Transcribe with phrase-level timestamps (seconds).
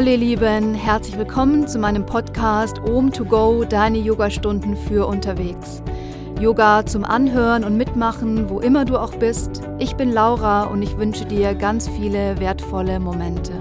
[0.00, 5.82] Hallo ihr Lieben, herzlich willkommen zu meinem Podcast Om to Go, deine Yogastunden für unterwegs.
[6.40, 9.60] Yoga zum Anhören und Mitmachen, wo immer du auch bist.
[9.78, 13.52] Ich bin Laura und ich wünsche dir ganz viele wertvolle Momente.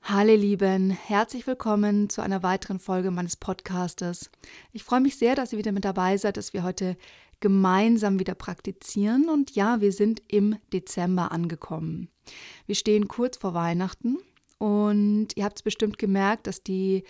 [0.00, 4.30] Hallo Lieben, herzlich willkommen zu einer weiteren Folge meines Podcastes.
[4.72, 6.96] Ich freue mich sehr, dass ihr wieder mit dabei seid, dass wir heute
[7.40, 9.28] gemeinsam wieder praktizieren.
[9.28, 12.08] Und ja, wir sind im Dezember angekommen.
[12.66, 14.18] Wir stehen kurz vor Weihnachten
[14.58, 17.04] und ihr habt es bestimmt gemerkt, dass die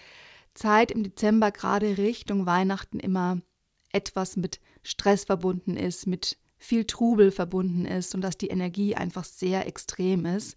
[0.55, 3.41] Zeit im Dezember gerade Richtung Weihnachten immer
[3.93, 9.25] etwas mit Stress verbunden ist, mit viel Trubel verbunden ist und dass die Energie einfach
[9.25, 10.57] sehr extrem ist.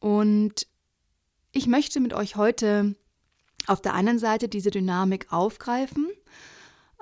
[0.00, 0.66] Und
[1.52, 2.96] ich möchte mit euch heute
[3.66, 6.08] auf der einen Seite diese Dynamik aufgreifen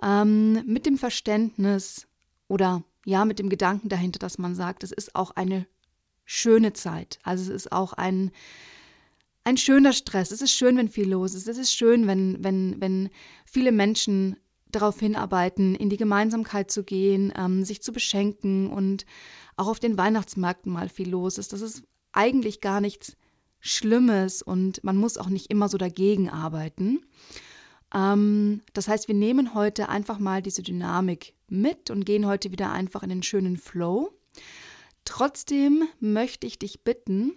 [0.04, 2.06] ähm, mit dem Verständnis
[2.48, 5.66] oder ja, mit dem Gedanken dahinter, dass man sagt, es ist auch eine
[6.24, 7.18] schöne Zeit.
[7.22, 8.30] Also es ist auch ein,
[9.44, 10.30] ein schöner Stress.
[10.30, 11.48] Es ist schön, wenn viel los ist.
[11.48, 13.10] Es ist schön, wenn, wenn, wenn
[13.44, 14.36] viele Menschen
[14.70, 19.06] darauf hinarbeiten, in die Gemeinsamkeit zu gehen, ähm, sich zu beschenken und
[19.56, 21.52] auch auf den Weihnachtsmärkten mal viel los ist.
[21.52, 23.16] Das ist eigentlich gar nichts
[23.60, 27.00] Schlimmes und man muss auch nicht immer so dagegen arbeiten.
[27.94, 32.72] Ähm, das heißt, wir nehmen heute einfach mal diese Dynamik mit und gehen heute wieder
[32.72, 34.12] einfach in den schönen Flow.
[35.04, 37.32] Trotzdem möchte ich dich bitten,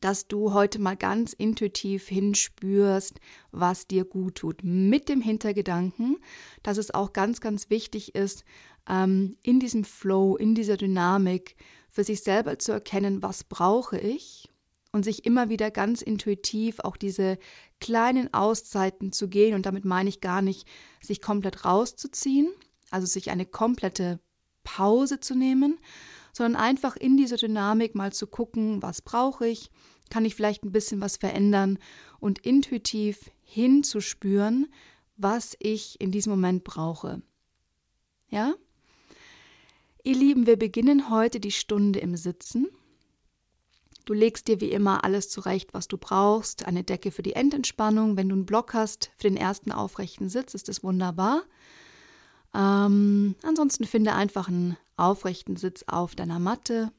[0.00, 3.18] dass du heute mal ganz intuitiv hinspürst,
[3.50, 4.62] was dir gut tut.
[4.62, 6.18] Mit dem Hintergedanken,
[6.62, 8.44] dass es auch ganz, ganz wichtig ist,
[8.88, 11.56] ähm, in diesem Flow, in dieser Dynamik
[11.90, 14.48] für sich selber zu erkennen, was brauche ich
[14.92, 17.38] und sich immer wieder ganz intuitiv auch diese
[17.80, 19.54] kleinen Auszeiten zu gehen.
[19.54, 20.66] Und damit meine ich gar nicht,
[21.00, 22.48] sich komplett rauszuziehen,
[22.90, 24.20] also sich eine komplette
[24.64, 25.78] Pause zu nehmen,
[26.32, 29.70] sondern einfach in dieser Dynamik mal zu gucken, was brauche ich,
[30.10, 31.78] kann ich vielleicht ein bisschen was verändern
[32.20, 34.66] und intuitiv hinzuspüren,
[35.16, 37.22] was ich in diesem Moment brauche.
[38.28, 38.54] Ja?
[40.02, 42.68] Ihr Lieben, wir beginnen heute die Stunde im Sitzen.
[44.06, 46.64] Du legst dir wie immer alles zurecht, was du brauchst.
[46.64, 48.16] Eine Decke für die Endentspannung.
[48.16, 51.42] Wenn du einen Block hast für den ersten aufrechten Sitz, ist das wunderbar.
[52.54, 56.92] Ähm, ansonsten finde einfach einen aufrechten Sitz auf deiner Matte.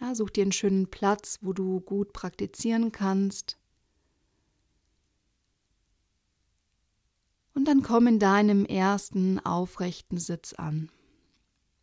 [0.00, 3.58] Ja, such dir einen schönen Platz, wo du gut praktizieren kannst.
[7.52, 10.90] Und dann komm in deinem ersten aufrechten Sitz an.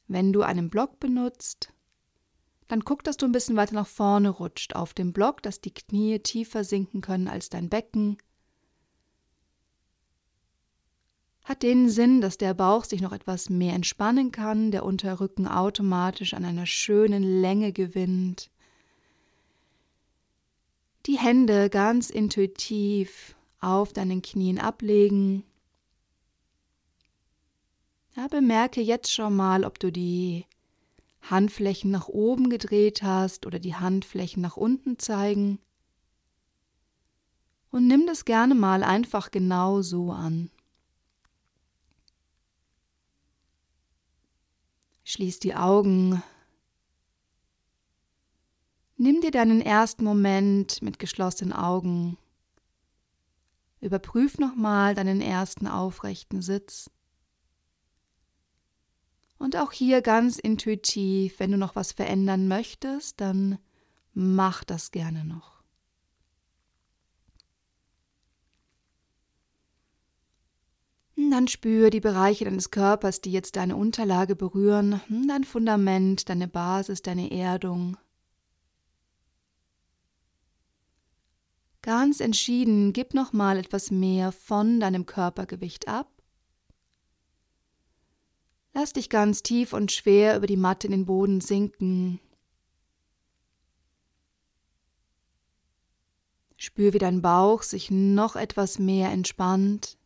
[0.08, 1.72] Wenn du einen Block benutzt,
[2.68, 5.74] dann guck, dass du ein bisschen weiter nach vorne rutscht auf dem Block, dass die
[5.74, 8.18] Knie tiefer sinken können als dein Becken.
[11.44, 16.34] Hat den Sinn, dass der Bauch sich noch etwas mehr entspannen kann, der Unterrücken automatisch
[16.34, 18.50] an einer schönen Länge gewinnt.
[21.06, 25.44] Die Hände ganz intuitiv auf deinen Knien ablegen.
[28.16, 30.46] Ja, bemerke jetzt schon mal, ob du die
[31.30, 35.60] Handflächen nach oben gedreht hast oder die Handflächen nach unten zeigen.
[37.72, 40.50] Und nimm das gerne mal einfach genau so an.
[45.04, 46.24] Schließ die Augen.
[48.98, 52.18] Nimm dir deinen ersten Moment mit geschlossenen Augen.
[53.82, 56.90] Überprüf nochmal deinen ersten aufrechten Sitz.
[59.38, 63.60] Und auch hier ganz intuitiv, wenn du noch was verändern möchtest, dann
[64.14, 65.56] mach das gerne noch.
[71.18, 77.02] Dann spüre die Bereiche deines Körpers, die jetzt deine Unterlage berühren, dein Fundament, deine Basis,
[77.02, 77.98] deine Erdung.
[81.82, 86.15] Ganz entschieden, gib noch mal etwas mehr von deinem Körpergewicht ab
[88.78, 92.20] Lass dich ganz tief und schwer über die Matte in den Boden sinken.
[96.58, 99.98] Spür, wie dein Bauch sich noch etwas mehr entspannt.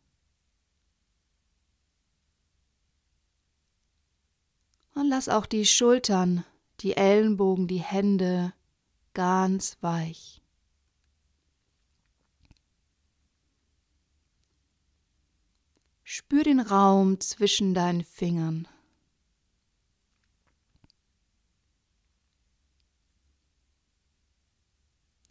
[4.94, 6.44] Und lass auch die Schultern,
[6.78, 8.52] die Ellenbogen, die Hände
[9.14, 10.39] ganz weich.
[16.12, 18.66] Spür den Raum zwischen deinen Fingern.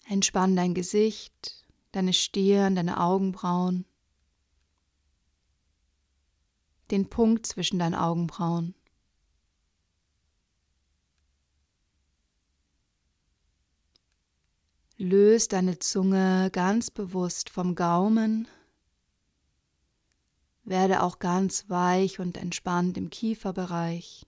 [0.07, 3.85] Entspann dein Gesicht, deine Stirn, deine Augenbrauen,
[6.91, 8.73] den Punkt zwischen deinen Augenbrauen.
[14.95, 18.47] Löst deine Zunge ganz bewusst vom Gaumen.
[20.69, 24.27] Werde auch ganz weich und entspannt im Kieferbereich.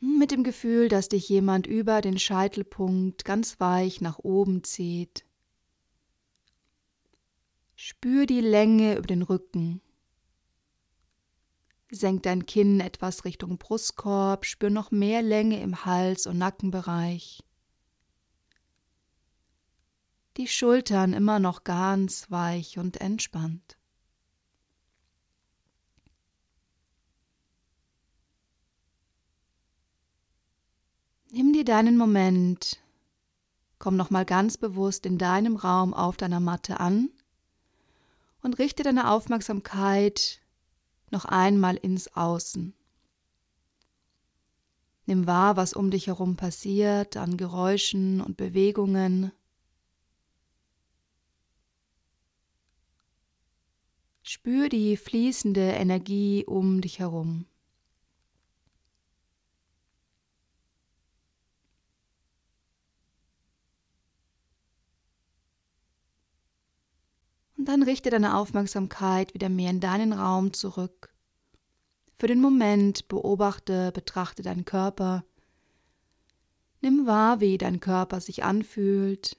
[0.00, 5.24] Mit dem Gefühl, dass dich jemand über den Scheitelpunkt ganz weich nach oben zieht.
[7.76, 9.80] Spür die Länge über den Rücken.
[11.92, 17.44] Senk dein Kinn etwas Richtung Brustkorb, spür noch mehr Länge im Hals- und Nackenbereich.
[20.36, 23.78] Die Schultern immer noch ganz weich und entspannt.
[31.30, 32.80] Nimm dir deinen Moment,
[33.78, 37.10] komm nochmal ganz bewusst in deinem Raum auf deiner Matte an
[38.42, 40.40] und richte deine Aufmerksamkeit
[41.10, 42.74] noch einmal ins Außen.
[45.06, 49.32] Nimm wahr, was um dich herum passiert an Geräuschen und Bewegungen.
[54.26, 57.44] Spür die fließende Energie um dich herum.
[67.58, 71.14] Und dann richte deine Aufmerksamkeit wieder mehr in deinen Raum zurück.
[72.14, 75.26] Für den Moment beobachte, betrachte deinen Körper.
[76.80, 79.36] Nimm wahr, wie dein Körper sich anfühlt.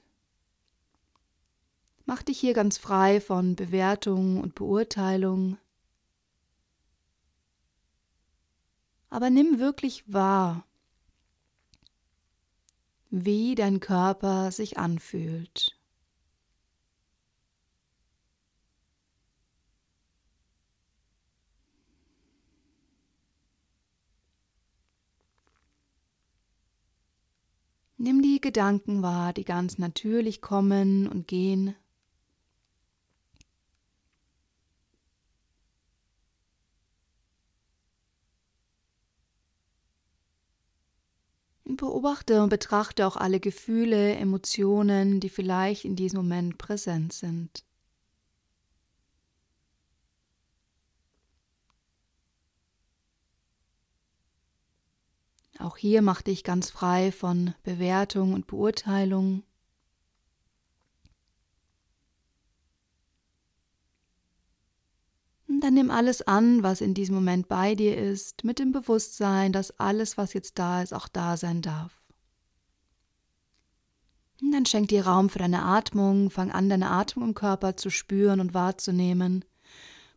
[2.08, 5.58] Mach dich hier ganz frei von Bewertung und Beurteilung.
[9.10, 10.64] Aber nimm wirklich wahr,
[13.10, 15.76] wie dein Körper sich anfühlt.
[27.98, 31.74] Nimm die Gedanken wahr, die ganz natürlich kommen und gehen.
[41.76, 47.64] Beobachte und betrachte auch alle Gefühle, Emotionen, die vielleicht in diesem Moment präsent sind.
[55.58, 59.42] Auch hier mach dich ganz frei von Bewertung und Beurteilung.
[65.66, 69.80] Dann nimm alles an, was in diesem Moment bei dir ist, mit dem Bewusstsein, dass
[69.80, 72.04] alles, was jetzt da ist, auch da sein darf.
[74.40, 77.90] Und dann schenk dir Raum für deine Atmung, fang an, deine Atmung im Körper zu
[77.90, 79.44] spüren und wahrzunehmen.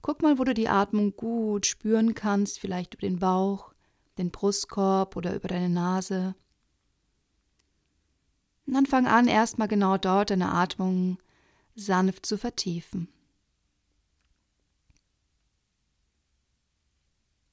[0.03, 3.73] Guck mal, wo du die Atmung gut spüren kannst, vielleicht über den Bauch,
[4.19, 6.35] den Brustkorb oder über deine Nase.
[8.67, 11.17] Und dann fang an, erstmal genau dort deine Atmung
[11.73, 13.07] sanft zu vertiefen.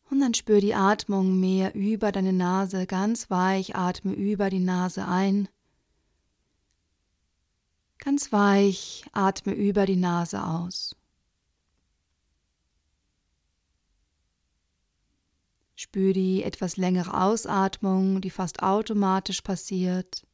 [0.09, 5.07] Und dann spür die Atmung mehr über deine Nase, ganz weich, atme über die Nase
[5.07, 5.49] ein.
[7.99, 10.95] Ganz weich, atme über die Nase aus.
[15.75, 20.27] Spür die etwas längere Ausatmung, die fast automatisch passiert.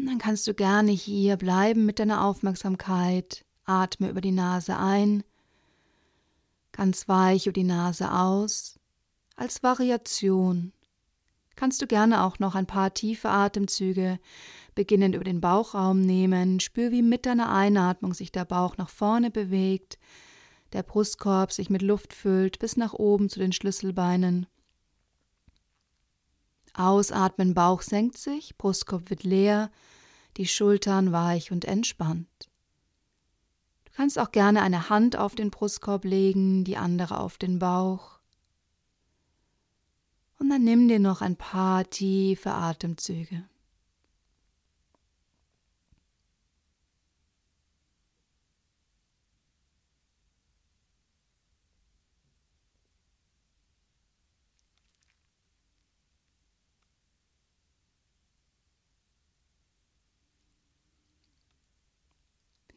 [0.11, 3.45] dann kannst du gerne hier bleiben mit deiner Aufmerksamkeit.
[3.63, 5.23] Atme über die Nase ein,
[6.73, 8.77] ganz weich über die Nase aus,
[9.35, 10.73] als Variation
[11.55, 14.19] kannst du gerne auch noch ein paar tiefe Atemzüge
[14.73, 16.59] beginnend über den Bauchraum nehmen.
[16.59, 19.99] Spür, wie mit deiner Einatmung sich der Bauch nach vorne bewegt,
[20.73, 24.47] der Brustkorb sich mit Luft füllt bis nach oben zu den Schlüsselbeinen.
[26.73, 29.69] Ausatmen, Bauch senkt sich, Brustkorb wird leer,
[30.37, 32.49] die Schultern weich und entspannt.
[33.85, 38.19] Du kannst auch gerne eine Hand auf den Brustkorb legen, die andere auf den Bauch.
[40.39, 43.43] Und dann nimm dir noch ein paar tiefe Atemzüge.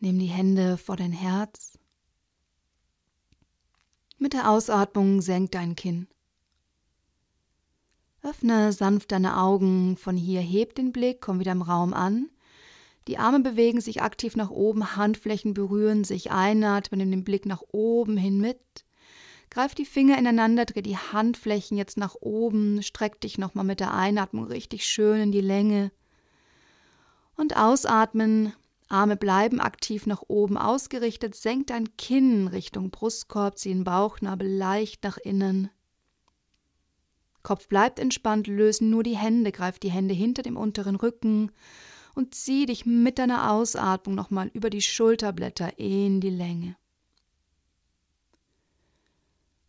[0.04, 1.78] Nimm die Hände vor dein Herz.
[4.18, 6.08] Mit der Ausatmung senk dein Kinn.
[8.22, 12.28] Öffne sanft deine Augen von hier, heb den Blick, komm wieder im Raum an.
[13.08, 17.62] Die Arme bewegen sich aktiv nach oben, Handflächen berühren sich, einatmen, nimm den Blick nach
[17.72, 18.60] oben hin mit.
[19.48, 23.94] Greif die Finger ineinander, dreh die Handflächen jetzt nach oben, streck dich nochmal mit der
[23.94, 25.92] Einatmung richtig schön in die Länge.
[27.36, 28.52] Und ausatmen,
[28.94, 35.02] Arme bleiben aktiv nach oben ausgerichtet, senk dein Kinn Richtung Brustkorb, zieh den Bauchnabel leicht
[35.02, 35.68] nach innen.
[37.42, 41.50] Kopf bleibt entspannt, lösen nur die Hände, greif die Hände hinter dem unteren Rücken
[42.14, 46.76] und zieh dich mit deiner Ausatmung nochmal über die Schulterblätter in die Länge.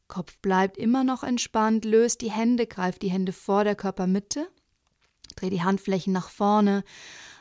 [0.08, 4.48] Kopf bleibt immer noch entspannt, löst die Hände, greif die Hände vor der Körpermitte,
[5.36, 6.84] dreh die Handflächen nach vorne,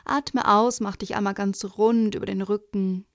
[0.05, 3.05] atme aus, mach dich einmal ganz rund über den Rücken.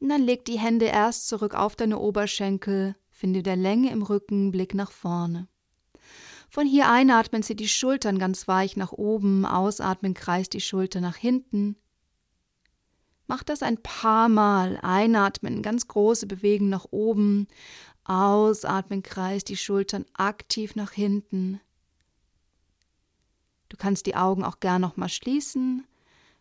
[0.00, 4.50] Und dann leg die Hände erst zurück auf deine Oberschenkel, finde der Länge im Rücken,
[4.50, 5.48] Blick nach vorne.
[6.50, 11.16] Von hier einatmen zieht die Schultern ganz weich nach oben, ausatmen kreist die Schulter nach
[11.16, 11.76] hinten.
[13.26, 14.78] Mach das ein paar Mal.
[14.82, 17.48] Einatmen, ganz große Bewegen nach oben.
[18.04, 21.60] Ausatmen, kreist die Schultern aktiv nach hinten.
[23.74, 25.84] Du kannst die Augen auch gern noch mal schließen.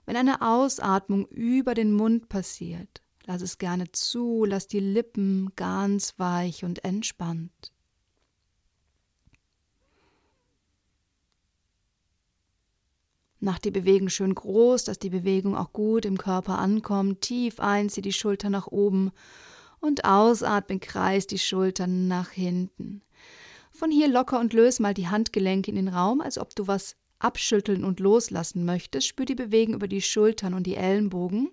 [0.05, 6.13] Wenn eine Ausatmung über den Mund passiert, lass es gerne zu, lass die Lippen ganz
[6.19, 7.71] weich und entspannt.
[13.39, 17.21] Mach die Bewegung schön groß, dass die Bewegung auch gut im Körper ankommt.
[17.21, 19.11] Tief ein, zieh die Schultern nach oben
[19.79, 23.01] und ausatmen, kreis die Schultern nach hinten.
[23.71, 26.95] Von hier locker und löse mal die Handgelenke in den Raum, als ob du was
[27.23, 29.07] abschütteln und loslassen möchtest.
[29.07, 31.51] Spür die Bewegung über die Schultern und die Ellenbogen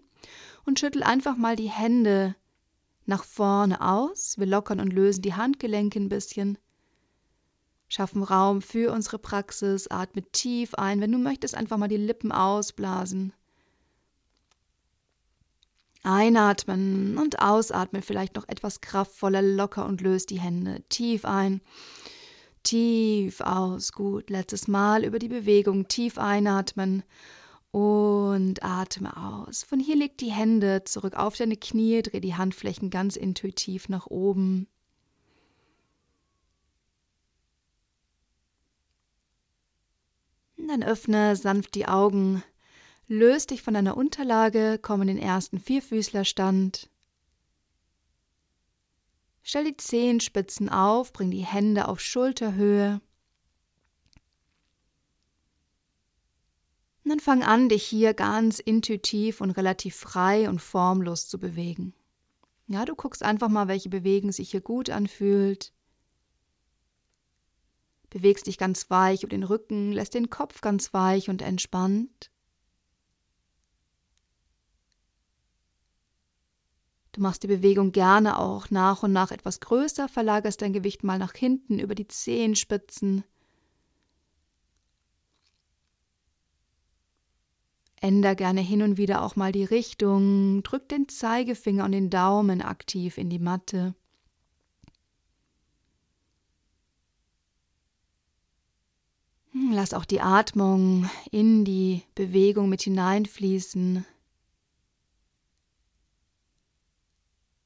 [0.65, 2.35] und schüttel einfach mal die Hände
[3.07, 4.39] nach vorne aus.
[4.39, 6.59] Wir lockern und lösen die Handgelenke ein bisschen
[7.91, 11.01] schaffen Raum für unsere Praxis, atme tief ein.
[11.01, 13.35] Wenn du möchtest, einfach mal die Lippen ausblasen.
[16.03, 20.83] Einatmen und ausatmen, vielleicht noch etwas kraftvoller, locker und löst die Hände.
[20.89, 21.61] Tief ein,
[22.63, 23.93] tief aus.
[23.93, 25.89] Gut, letztes Mal über die Bewegung.
[25.89, 27.03] Tief einatmen
[27.71, 29.63] und atme aus.
[29.63, 34.07] Von hier leg die Hände zurück auf deine Knie, dreh die Handflächen ganz intuitiv nach
[34.07, 34.67] oben.
[40.57, 42.43] Dann öffne sanft die Augen,
[43.09, 46.89] löst dich von deiner Unterlage, komm in den ersten Vierfüßlerstand.
[49.43, 53.01] Stell die Zehenspitzen auf, bring die Hände auf Schulterhöhe.
[57.05, 61.95] Und dann fang an, dich hier ganz intuitiv und relativ frei und formlos zu bewegen.
[62.67, 65.73] Ja, du guckst einfach mal, welche Bewegung sich hier gut anfühlt
[68.11, 72.31] bewegst dich ganz weich über den Rücken, lässt den Kopf ganz weich und entspannt.
[77.13, 81.19] Du machst die Bewegung gerne auch nach und nach etwas größer, verlagerst dein Gewicht mal
[81.19, 83.25] nach hinten über die Zehenspitzen.
[88.01, 92.63] Änder gerne hin und wieder auch mal die Richtung, drück den Zeigefinger und den Daumen
[92.63, 93.95] aktiv in die Matte.
[99.53, 104.07] Lass auch die Atmung in die Bewegung mit hineinfließen.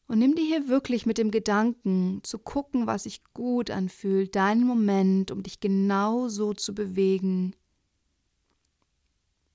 [0.07, 4.67] Und nimm dir hier wirklich mit dem Gedanken zu gucken, was sich gut anfühlt, deinen
[4.67, 7.57] Moment, um dich genau so zu bewegen,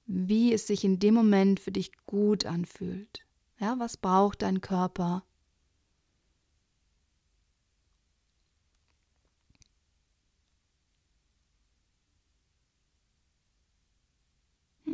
[0.07, 3.25] wie es sich in dem Moment für dich gut anfühlt.
[3.59, 5.23] Ja, was braucht dein Körper?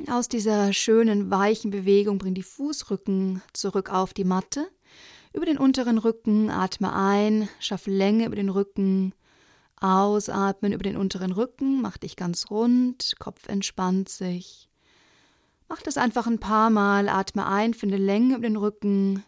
[0.08, 4.70] Aus dieser schönen, weichen Bewegung bring die Fußrücken zurück auf die Matte.
[5.36, 9.14] Über den unteren Rücken atme ein, schaff Länge über den Rücken.
[9.82, 14.70] Ausatmen über den unteren Rücken, mach dich ganz rund, Kopf entspannt sich.
[15.68, 19.26] Mach das einfach ein paar Mal, atme ein, finde Länge über den Rücken.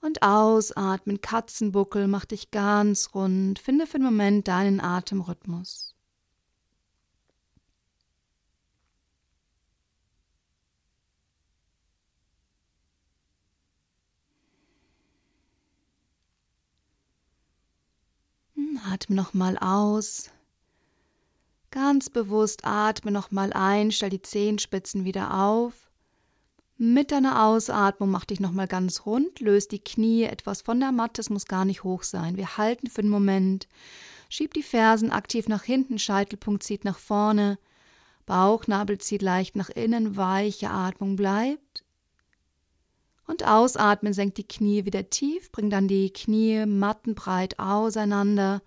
[0.00, 5.91] Und ausatmen, Katzenbuckel, mach dich ganz rund, finde für den Moment deinen Atemrhythmus.
[18.78, 20.30] Atme nochmal aus.
[21.70, 25.90] Ganz bewusst atme nochmal ein, stell die Zehenspitzen wieder auf.
[26.76, 31.20] Mit deiner Ausatmung mach dich nochmal ganz rund, löst die Knie etwas von der Matte,
[31.20, 32.36] es muss gar nicht hoch sein.
[32.36, 33.68] Wir halten für einen Moment.
[34.28, 37.58] Schieb die Fersen aktiv nach hinten, Scheitelpunkt zieht nach vorne,
[38.26, 41.81] Bauchnabel zieht leicht nach innen, weiche Atmung bleibt.
[43.26, 48.62] Und ausatmen, senkt die Knie wieder tief, bring dann die Knie mattenbreit auseinander.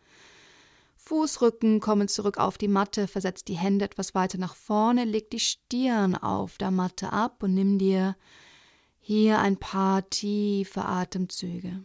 [0.98, 5.40] Fußrücken kommen zurück auf die Matte, versetzt die Hände etwas weiter nach vorne, leg die
[5.40, 8.16] Stirn auf der Matte ab und nimm dir
[9.00, 11.84] hier ein paar tiefe Atemzüge.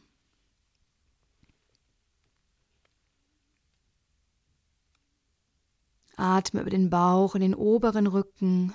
[6.16, 8.74] Atme über den Bauch in den oberen Rücken.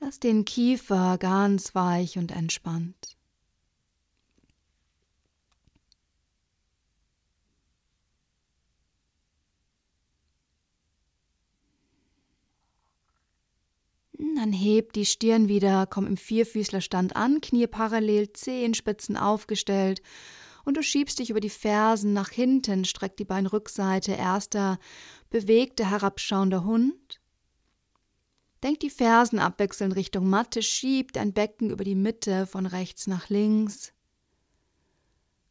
[0.00, 3.18] Lass den Kiefer ganz weich und entspannt.
[14.36, 20.00] Dann heb die Stirn wieder, komm im Vierfüßlerstand an, Knie parallel, Zehenspitzen aufgestellt
[20.64, 24.78] und du schiebst dich über die Fersen nach hinten, streck die Beinrückseite, erster
[25.28, 27.19] bewegter herabschauender Hund.
[28.62, 33.28] Denk die Fersen abwechselnd Richtung Matte, schieb dein Becken über die Mitte von rechts nach
[33.28, 33.92] links.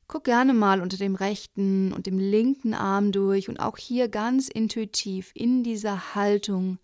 [0.08, 4.48] Guck gerne mal unter dem rechten und dem linken Arm durch und auch hier ganz
[4.48, 6.80] intuitiv in dieser Haltung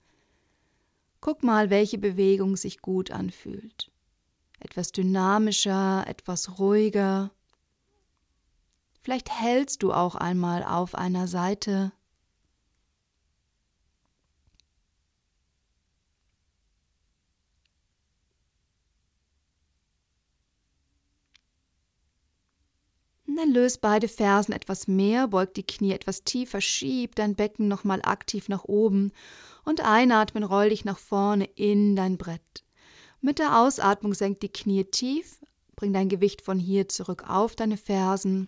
[1.26, 3.92] Guck mal, welche Bewegung sich gut anfühlt.
[4.60, 7.32] Etwas dynamischer, etwas ruhiger.
[9.02, 11.92] Vielleicht hältst du auch einmal auf einer Seite.
[23.36, 28.02] Dann löst beide Fersen etwas mehr, beugt die Knie etwas tiefer, schieb dein Becken nochmal
[28.04, 29.12] aktiv nach oben
[29.66, 32.64] und einatmen, roll dich nach vorne in dein Brett.
[33.20, 35.40] Mit der Ausatmung senk die Knie tief,
[35.76, 38.48] bring dein Gewicht von hier zurück auf deine Fersen,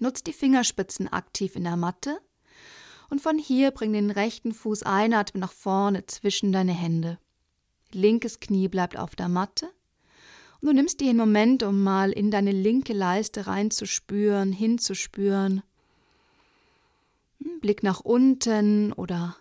[0.00, 2.18] nutz die Fingerspitzen aktiv in der Matte
[3.08, 7.18] und von hier bring den rechten Fuß einatmen nach vorne zwischen deine Hände.
[7.92, 9.70] Linkes Knie bleibt auf der Matte
[10.62, 15.62] du nimmst dir einen Moment, um mal in deine linke Leiste reinzuspüren, hinzuspüren.
[17.42, 19.36] Hm, Blick nach unten oder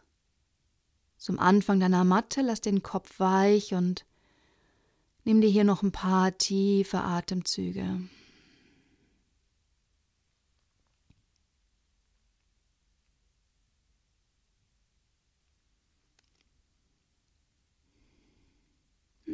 [1.18, 4.06] zum Anfang deiner Matte lass den Kopf weich und
[5.24, 8.02] nimm dir hier noch ein paar tiefe Atemzüge.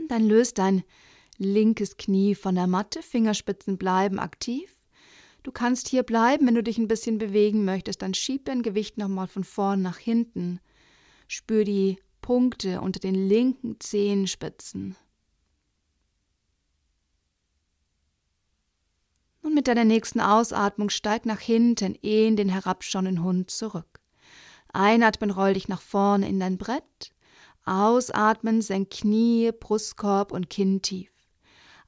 [0.10, 0.84] Dann löst dein
[1.38, 4.73] linkes Knie von der Matte, Fingerspitzen bleiben aktiv.
[5.43, 8.97] Du kannst hier bleiben, wenn du dich ein bisschen bewegen möchtest, dann schieb dein Gewicht
[8.97, 10.60] nochmal von vorn nach hinten.
[11.28, 14.95] Spür die Punkte unter den linken Zehenspitzen.
[19.41, 24.02] Und mit deiner nächsten Ausatmung steig nach hinten in den herabschauenden Hund zurück.
[24.73, 27.13] Einatmen, roll dich nach vorne in dein Brett.
[27.63, 31.16] Ausatmen, senk Knie, Brustkorb und Kinn tief.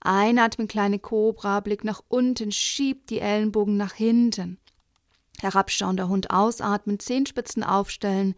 [0.02, 4.60] Einatmen, kleine Kobra, Blick nach unten, schieb die Ellenbogen nach hinten.
[5.42, 8.36] Herabschauender Hund ausatmen, Zehenspitzen aufstellen,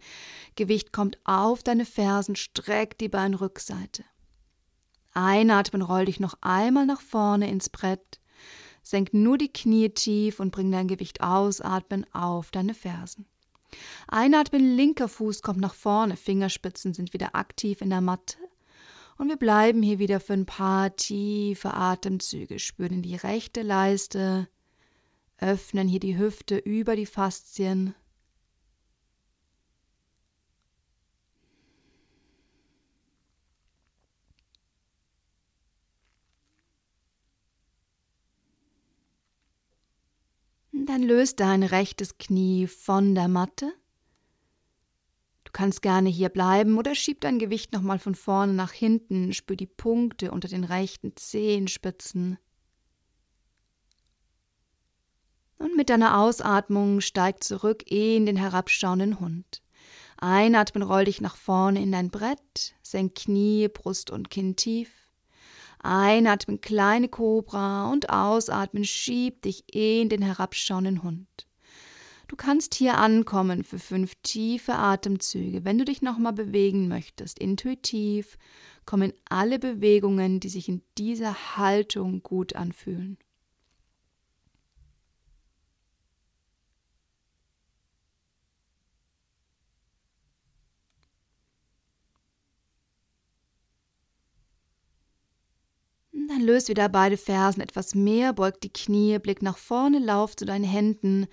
[0.54, 4.04] Gewicht kommt auf deine Fersen, streck die Beinrückseite.
[5.12, 8.20] Einatmen, roll dich noch einmal nach vorne ins Brett,
[8.82, 13.26] senk nur die Knie tief und bring dein Gewicht ausatmen auf deine Fersen.
[14.08, 18.36] Einatmen, linker Fuß kommt nach vorne, Fingerspitzen sind wieder aktiv in der Matte.
[19.22, 24.48] Und wir bleiben hier wieder für ein paar tiefe Atemzüge, spüren die rechte Leiste,
[25.38, 27.94] öffnen hier die Hüfte über die Faszien.
[40.72, 43.72] Dann löst dein rechtes Knie von der Matte.
[45.52, 49.54] Du kannst gerne hier bleiben oder schieb dein Gewicht nochmal von vorne nach hinten, spür
[49.54, 52.38] die Punkte unter den rechten Zehenspitzen.
[55.58, 59.62] Und mit deiner Ausatmung steig zurück in den herabschauenden Hund.
[60.16, 64.90] Einatmen, roll dich nach vorne in dein Brett, senk Knie, Brust und Kinn tief.
[65.80, 71.46] Einatmen, kleine Kobra und ausatmen, schieb dich in den herabschauenden Hund.
[72.32, 75.66] Du kannst hier ankommen für fünf tiefe Atemzüge.
[75.66, 78.38] Wenn du dich nochmal bewegen möchtest, intuitiv,
[78.86, 83.18] kommen alle Bewegungen, die sich in dieser Haltung gut anfühlen.
[96.12, 100.46] Dann löst wieder beide Fersen etwas mehr, beug die Knie, blick nach vorne, lauf zu
[100.46, 101.26] deinen Händen.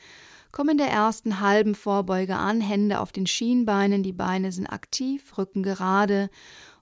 [0.51, 5.37] Komm in der ersten halben Vorbeuge an, Hände auf den Schienbeinen, die Beine sind aktiv,
[5.37, 6.29] Rücken gerade.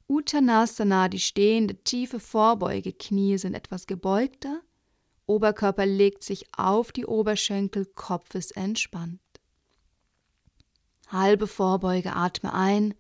[0.08, 4.62] Uttanasana, die stehende tiefe Vorbeuge, Knie sind etwas gebeugter.
[5.26, 9.20] Oberkörper legt sich auf die Oberschenkel, Kopf ist entspannt.
[11.10, 12.94] Halbe Vorbeuge, atme ein.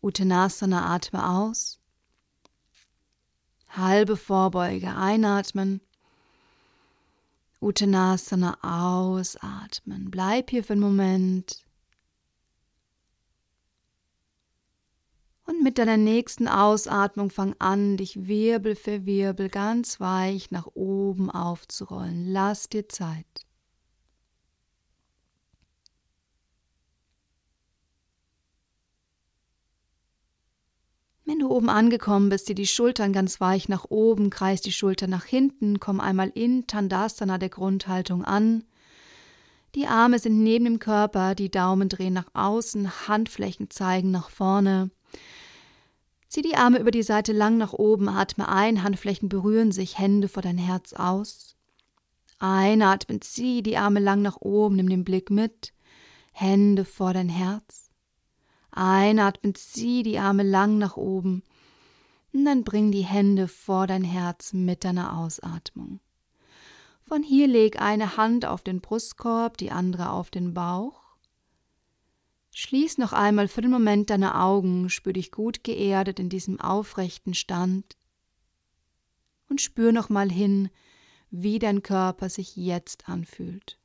[0.00, 1.78] Uttanasana, atme aus.
[3.68, 5.82] Halbe Vorbeuge einatmen.
[7.60, 10.10] Uttanasana ausatmen.
[10.10, 11.64] Bleib hier für einen Moment.
[15.44, 21.30] Und mit deiner nächsten Ausatmung fang an, dich Wirbel für Wirbel ganz weich nach oben
[21.30, 22.32] aufzurollen.
[22.32, 23.46] Lass dir Zeit.
[31.30, 35.10] Wenn du oben angekommen bist, zieh die Schultern ganz weich nach oben, kreis die Schultern
[35.10, 38.64] nach hinten, komm einmal in Tandasana der Grundhaltung an.
[39.76, 44.90] Die Arme sind neben dem Körper, die Daumen drehen nach außen, Handflächen zeigen nach vorne.
[46.26, 50.26] Zieh die Arme über die Seite lang nach oben, atme ein, Handflächen berühren sich, Hände
[50.26, 51.54] vor dein Herz aus.
[52.40, 55.72] Einatmen, zieh die Arme lang nach oben, nimm den Blick mit,
[56.32, 57.89] Hände vor dein Herz.
[58.72, 61.42] Einatmen, zieh die Arme lang nach oben.
[62.32, 66.00] Und dann bring die Hände vor dein Herz mit deiner Ausatmung.
[67.02, 71.02] Von hier leg eine Hand auf den Brustkorb, die andere auf den Bauch.
[72.52, 77.34] Schließ noch einmal für den Moment deine Augen, spür dich gut geerdet in diesem aufrechten
[77.34, 77.96] Stand
[79.48, 80.70] und spür noch mal hin,
[81.30, 83.78] wie dein Körper sich jetzt anfühlt.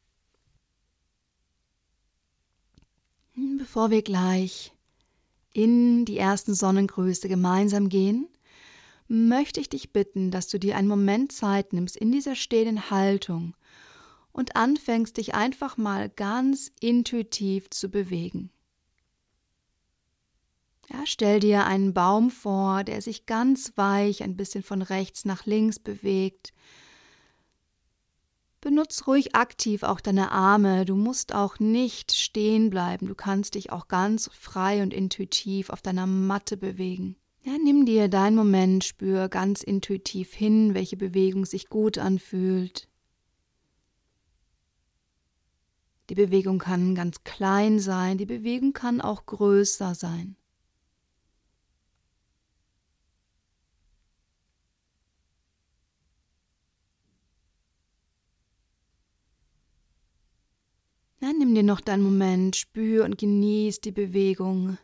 [3.57, 4.74] Bevor wir gleich
[5.55, 8.27] in die ersten Sonnengröße gemeinsam gehen,
[9.07, 13.55] möchte ich dich bitten, dass du dir einen Moment Zeit nimmst in dieser stehenden Haltung
[14.33, 18.49] und anfängst, dich einfach mal ganz intuitiv zu bewegen.
[20.89, 25.45] Ja, stell dir einen Baum vor, der sich ganz weich ein bisschen von rechts nach
[25.45, 26.51] links bewegt,
[28.65, 30.86] Benutz ruhig aktiv auch deine Arme.
[30.86, 33.06] Du musst auch nicht stehen bleiben.
[33.06, 37.15] Du kannst dich auch ganz frei und intuitiv auf deiner Matte bewegen.
[37.43, 42.88] Ja, nimm dir deinen Moment, spür ganz intuitiv hin, welche Bewegung sich gut anfühlt.
[46.10, 50.38] Die Bewegung kann ganz klein sein, die Bewegung kann auch größer sein.
[61.25, 64.77] Dann nimm dir noch deinen Moment, spür und genieß die Bewegung.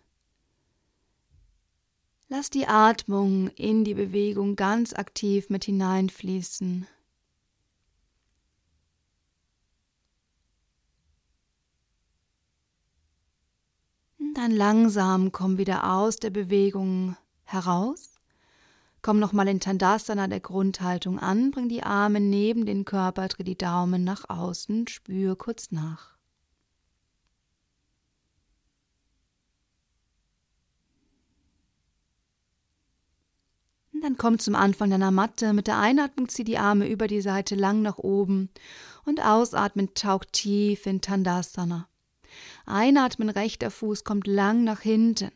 [2.29, 6.87] Lass die Atmung in die Bewegung ganz aktiv mit hineinfließen.
[14.33, 18.15] Dann langsam komm wieder aus der Bewegung heraus.
[19.03, 23.59] Komm nochmal in Tandasana der Grundhaltung an, bring die Arme neben den Körper, dreh die
[23.59, 26.20] Daumen nach außen, spür kurz nach.
[34.01, 35.53] Dann komm zum Anfang deiner Matte.
[35.53, 38.49] Mit der Einatmung zieh die Arme über die Seite lang nach oben
[39.05, 41.87] und ausatmen taucht tief in Tandasana.
[42.65, 45.31] Einatmen, rechter Fuß kommt lang nach hinten.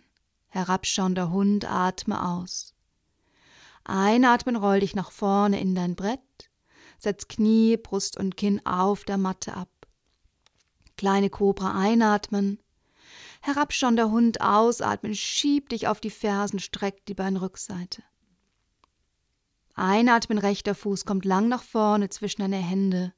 [0.47, 2.73] Herabschauender Hund, atme aus.
[3.83, 6.19] Einatmen, roll dich nach vorne in dein Brett.
[6.97, 9.69] Setz Knie, Brust und Kinn auf der Matte ab.
[10.97, 12.59] Kleine Kobra einatmen.
[13.41, 18.01] Herabschauender Hund ausatmen, schieb dich auf die Fersen, streck die Beinrückseite.
[19.75, 23.13] Einatmen, rechter Fuß kommt lang nach vorne zwischen deine Hände.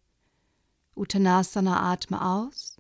[0.96, 2.78] Uttanasana, atme aus.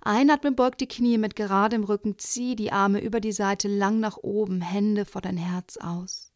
[0.00, 4.16] Einatmen, beug die Knie mit geradem Rücken, zieh die Arme über die Seite lang nach
[4.16, 6.32] oben, Hände vor dein Herz aus.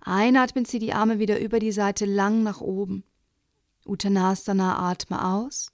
[0.00, 3.04] Einatmen, zieh die Arme wieder über die Seite lang nach oben.
[3.84, 5.72] Uttanasana, atme aus.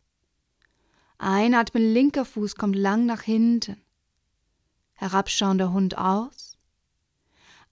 [1.19, 3.81] Einatmen, linker Fuß kommt lang nach hinten.
[4.95, 6.52] Herabschauender Hund aus.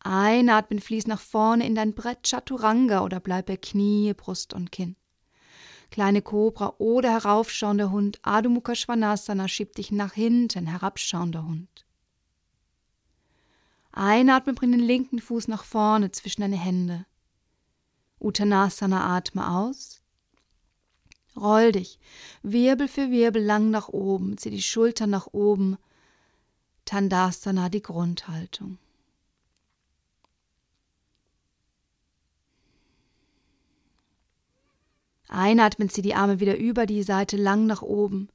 [0.01, 4.97] Einatmen, fließ nach vorne in dein Brett Chaturanga oder bleib bei Knie, Brust und Kinn.
[5.91, 11.85] Kleine Kobra oder heraufschauender Hund, Adho Mukha Svanasana, schieb dich nach hinten, herabschauender Hund.
[13.93, 17.07] Einatmen, bring den linken Fuß nach vorne zwischen deine Hände.
[18.21, 20.01] Uttanasana, atme aus.
[21.37, 21.99] Roll dich,
[22.43, 25.77] Wirbel für Wirbel lang nach oben, zieh die Schultern nach oben.
[26.85, 28.79] Tandasana, die Grundhaltung.
[35.31, 38.29] Einatmen, zieh die Arme wieder über die Seite lang nach oben.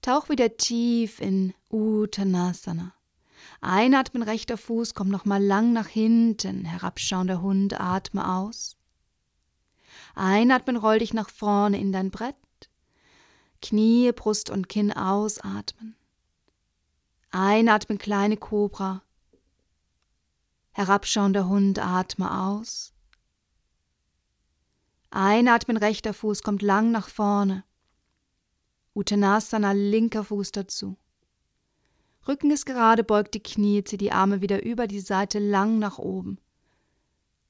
[0.00, 2.94] Tauch wieder tief in Uttanasana.
[3.60, 6.64] Einatmen, rechter Fuß, komm nochmal lang nach hinten.
[6.64, 8.76] Herabschauender Hund, atme aus.
[10.14, 12.36] Einatmen, roll dich nach vorne in dein Brett.
[13.60, 15.94] Knie, Brust und Kinn ausatmen.
[17.30, 19.02] Einatmen, kleine Kobra.
[20.72, 22.94] Herabschauender Hund, atme aus.
[25.10, 27.64] Einatmen, rechter Fuß kommt lang nach vorne.
[28.94, 30.96] Uttanasana, linker Fuß dazu.
[32.28, 35.98] Rücken ist gerade, beugt die Knie, zieh die Arme wieder über die Seite lang nach
[35.98, 36.38] oben.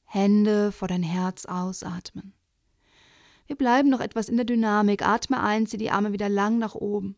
[0.05, 2.33] Hände vor dein Herz ausatmen.
[3.46, 5.03] Wir bleiben noch etwas in der Dynamik.
[5.07, 7.16] Atme ein, zieh die Arme wieder lang nach oben.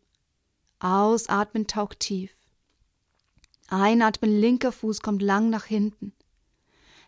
[0.80, 2.32] Ausatmen, tauch tief.
[3.68, 6.12] Einatmen, linker Fuß kommt lang nach hinten.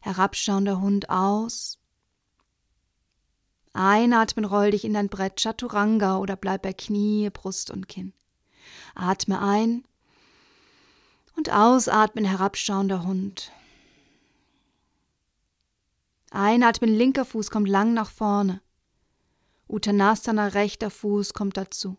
[0.03, 1.79] Herabschauender Hund aus.
[3.75, 8.13] Einatmen, roll dich in dein Brett Chaturanga oder bleib bei Knie, Brust und Kinn.
[8.95, 9.85] Atme ein
[11.37, 13.51] und ausatmen, herabschauender Hund.
[16.31, 18.61] Einatmen, linker Fuß kommt lang nach vorne.
[19.69, 21.99] Uttanasana, rechter Fuß kommt dazu.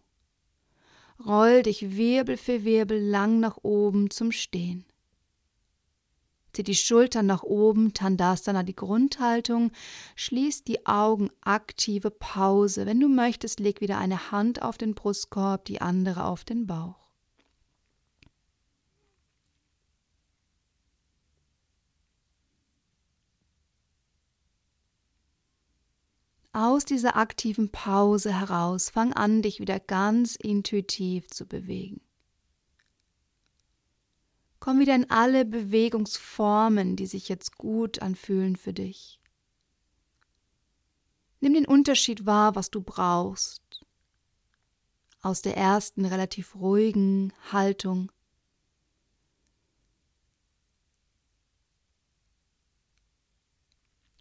[1.26, 4.86] Roll dich Wirbel für Wirbel lang nach oben zum Stehen.
[6.56, 9.72] Zieh die Schultern nach oben, Tandasana die Grundhaltung,
[10.16, 12.86] schließ die Augen, aktive Pause.
[12.86, 17.10] Wenn du möchtest, leg wieder eine Hand auf den Brustkorb, die andere auf den Bauch.
[26.54, 32.05] Aus dieser aktiven Pause heraus fang an, dich wieder ganz intuitiv zu bewegen.
[34.66, 39.20] Komm wieder in alle Bewegungsformen, die sich jetzt gut anfühlen für dich.
[41.40, 43.62] Nimm den Unterschied wahr, was du brauchst.
[45.22, 48.12] Aus der ersten relativ ruhigen Haltung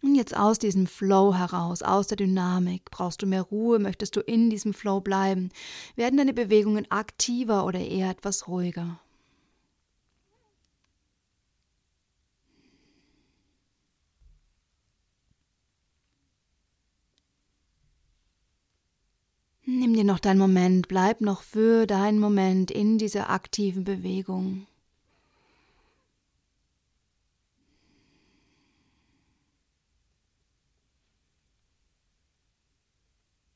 [0.03, 4.19] Und jetzt aus diesem Flow heraus, aus der Dynamik, brauchst du mehr Ruhe, möchtest du
[4.19, 5.49] in diesem Flow bleiben,
[5.95, 8.99] werden deine Bewegungen aktiver oder eher etwas ruhiger.
[19.77, 24.67] Nimm dir noch deinen Moment, bleib noch für deinen Moment in dieser aktiven Bewegung.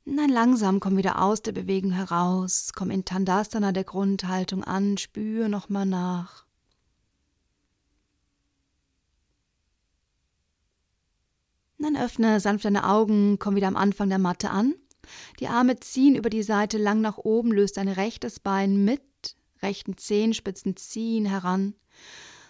[0.03, 5.47] Dann langsam komm wieder aus der Bewegung heraus, komm in Tandasana der Grundhaltung an, spür
[5.47, 6.45] nochmal nach.
[11.77, 14.75] Dann öffne sanft deine Augen, komm wieder am Anfang der Matte an
[15.39, 19.01] die Arme ziehen über die Seite lang nach oben, löst dein rechtes Bein mit,
[19.61, 21.75] rechten Zehenspitzen ziehen heran.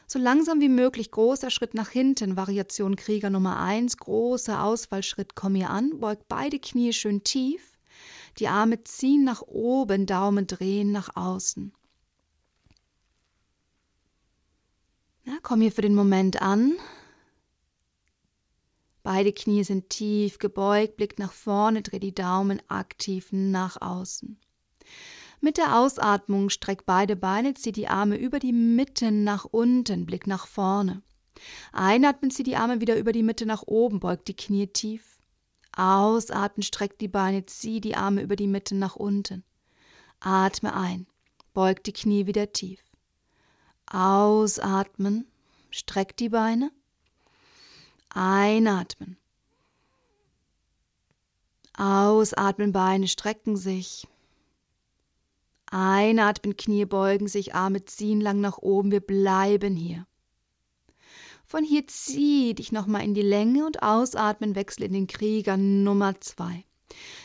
[0.08, 5.54] So langsam wie möglich großer Schritt nach hinten, Variation Krieger Nummer 1, großer Ausfallschritt, komm
[5.54, 7.78] hier an, beug beide Knie schön tief,
[8.40, 11.74] die Arme ziehen nach oben, Daumen drehen nach außen.
[15.26, 16.74] Ja, komm hier für den Moment an,
[19.04, 24.38] Beide Knie sind tief gebeugt, Blick nach vorne, dreh die Daumen aktiv nach außen.
[25.42, 30.28] Mit der Ausatmung streck beide Beine, zieh die Arme über die Mitte nach unten, Blick
[30.28, 31.02] nach vorne.
[31.72, 35.20] Einatmen, zieh die Arme wieder über die Mitte nach oben, beug die Knie tief.
[35.72, 39.46] Ausatmen, streck die Beine, zieh die Arme über die Mitte nach unten.
[40.20, 41.08] Atme ein,
[41.54, 42.84] beug die Knie wieder tief.
[43.86, 45.26] Ausatmen,
[45.70, 46.72] streck die Beine.
[48.10, 49.18] Einatmen.
[51.74, 54.08] Ausatmen, Beine strecken sich.
[55.72, 58.92] Einatmen, Knie beugen sich, Arme ziehen lang nach oben.
[58.92, 60.06] Wir bleiben hier.
[61.46, 66.20] Von hier zieh dich nochmal in die Länge und ausatmen, wechsel in den Krieger Nummer
[66.22, 66.66] zwei.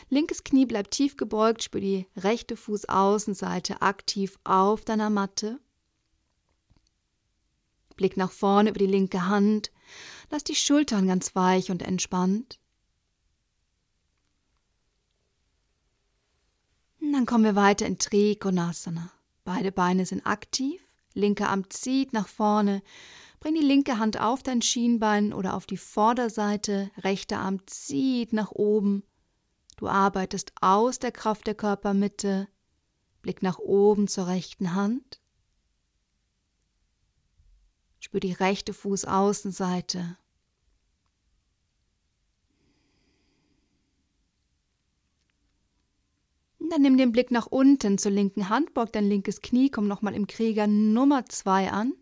[0.09, 5.59] Linkes Knie bleibt tief gebeugt, spür die rechte Fußaußenseite aktiv auf deiner Matte.
[7.95, 9.71] Blick nach vorne über die linke Hand,
[10.29, 12.59] Lass die Schultern ganz weich und entspannt.
[16.99, 19.11] Und dann kommen wir weiter in Trikonasana.
[19.43, 20.81] Beide Beine sind aktiv,
[21.13, 22.81] linker Arm zieht nach vorne,
[23.39, 28.51] bring die linke Hand auf dein Schienbein oder auf die Vorderseite, rechter Arm zieht nach
[28.51, 29.03] oben.
[29.77, 32.47] Du arbeitest aus der Kraft der Körpermitte,
[33.21, 35.21] Blick nach oben zur rechten Hand.
[38.05, 40.15] Spür die rechte Fußaußenseite.
[46.59, 50.13] Dann nimm den Blick nach unten zur linken Hand, beug dein linkes Knie, komm nochmal
[50.13, 51.93] im Krieger Nummer 2 an.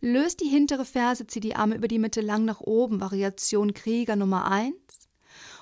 [0.00, 4.16] Löst die hintere Ferse, zieh die Arme über die Mitte lang nach oben, Variation Krieger
[4.16, 4.74] Nummer 1.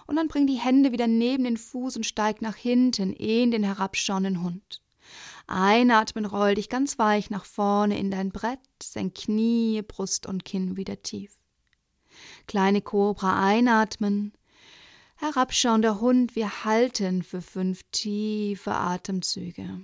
[0.07, 3.63] Und dann bring die Hände wieder neben den Fuß und steig nach hinten in den
[3.63, 4.86] herabschauenden Hund.
[5.47, 10.77] Einatmen, roll dich ganz weich nach vorne in dein Brett, senk Knie, Brust und Kinn
[10.77, 11.33] wieder tief.
[12.49, 14.33] Kleine Kobra einatmen,
[15.17, 19.83] herabschauender Hund, wir halten für fünf tiefe Atemzüge.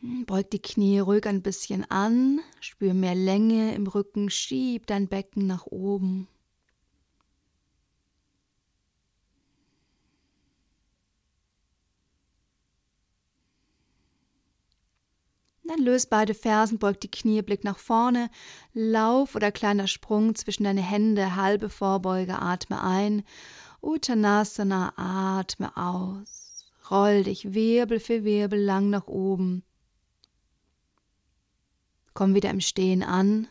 [0.00, 5.08] Hm, beug die Knie ruhig ein bisschen an, spür mehr Länge im Rücken, schieb dein
[5.08, 6.28] Becken nach oben.
[15.72, 18.28] Dann löst beide Fersen, beug die Knie, Blick nach vorne,
[18.74, 23.22] Lauf oder kleiner Sprung zwischen deine Hände, halbe Vorbeuge, atme ein,
[23.80, 26.66] Uttanasana, atme aus.
[26.90, 29.64] Roll dich Wirbel für Wirbel lang nach oben.
[32.12, 33.48] Komm wieder im Stehen an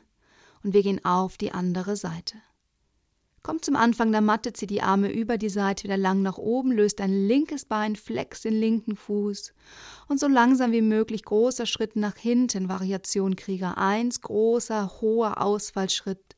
[0.64, 2.36] und wir gehen auf die andere Seite.
[3.44, 6.72] Komm zum Anfang der Matte, zieh die Arme über die Seite wieder lang nach oben,
[6.72, 9.54] löst dein linkes Bein, flex den linken Fuß
[10.08, 16.36] und so langsam wie möglich großer Schritt nach hinten, Variation Krieger 1, großer, hoher Ausfallschritt.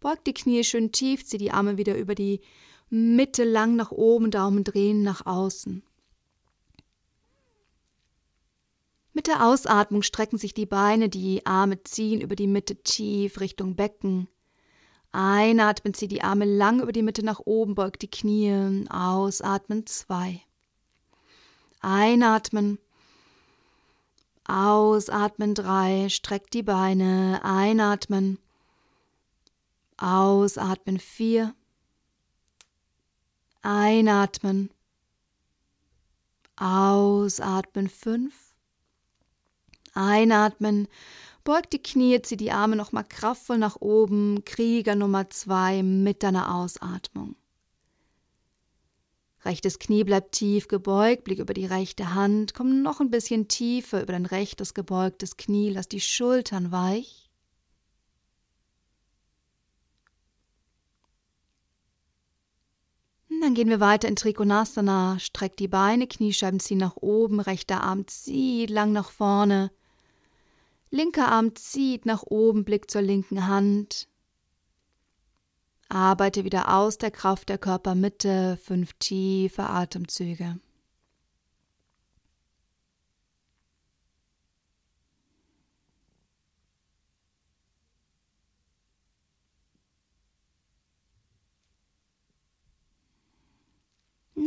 [0.00, 2.42] Beug die Knie schön tief, zieh die Arme wieder über die
[2.90, 5.82] Mitte lang nach oben, Daumen drehen nach außen.
[9.14, 13.76] Mit der Ausatmung strecken sich die Beine, die Arme ziehen über die Mitte tief Richtung
[13.76, 14.28] Becken.
[15.16, 18.84] Einatmen, zieh die Arme lang über die Mitte nach oben, beug die Knie.
[18.90, 20.42] Ausatmen, zwei.
[21.80, 22.80] Einatmen.
[24.44, 26.08] Ausatmen, drei.
[26.08, 27.40] Streck die Beine.
[27.44, 28.38] Einatmen.
[29.98, 31.54] Ausatmen, vier.
[33.62, 34.70] Einatmen.
[36.56, 38.34] Ausatmen, fünf.
[39.94, 40.88] Einatmen.
[41.44, 44.44] Beug die Knie, zieh die Arme nochmal kraftvoll nach oben.
[44.46, 47.36] Krieger Nummer zwei mit deiner Ausatmung.
[49.44, 54.02] Rechtes Knie bleibt tief gebeugt, Blick über die rechte Hand, komm noch ein bisschen tiefer
[54.02, 57.30] über dein rechtes gebeugtes Knie, lass die Schultern weich.
[63.42, 68.06] Dann gehen wir weiter in Trikonasana, streck die Beine, Kniescheiben ziehen nach oben, rechter Arm
[68.06, 69.70] zieht lang nach vorne.
[70.94, 74.06] Linker Arm zieht nach oben, Blick zur linken Hand.
[75.88, 80.60] Arbeite wieder aus der Kraft der Körpermitte, fünf tiefe Atemzüge.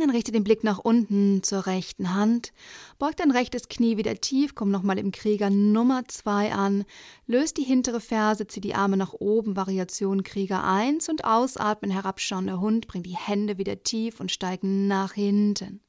[0.00, 2.52] Dann richte den Blick nach unten zur rechten Hand,
[2.98, 6.84] beug dein rechtes Knie wieder tief, komm nochmal im Krieger Nummer 2 an,
[7.26, 12.60] löst die hintere Ferse, zieh die Arme nach oben, Variation Krieger 1 und ausatmen, herabschauender
[12.60, 15.80] Hund, bring die Hände wieder tief und steig nach hinten.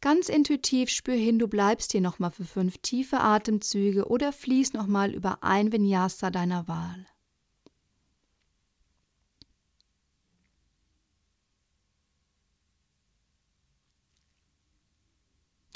[0.00, 5.12] Ganz intuitiv spür hin, du bleibst hier nochmal für fünf tiefe Atemzüge oder fließ nochmal
[5.12, 7.06] über ein Vinyasa deiner Wahl.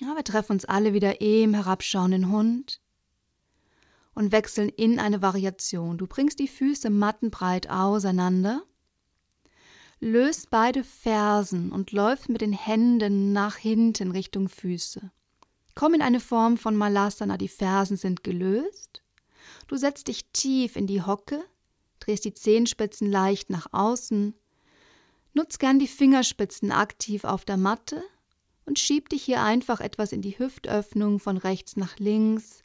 [0.01, 2.81] Ja, wir treffen uns alle wieder im herabschauenden Hund
[4.15, 5.99] und wechseln in eine Variation.
[5.99, 8.65] Du bringst die Füße mattenbreit auseinander,
[10.01, 15.13] löst beide Fersen und läufst mit den Händen nach hinten Richtung Füße.
[15.77, 19.03] Komm in eine Form von Malasana, die Fersen sind gelöst.
[19.69, 21.45] Du setzt dich tief in die Hocke,
[22.01, 24.35] drehst die Zehenspitzen leicht nach außen,
[25.35, 28.03] nutz gern die Fingerspitzen aktiv auf der Matte
[28.67, 32.63] und schieb dich hier einfach etwas in die Hüftöffnung von rechts nach links.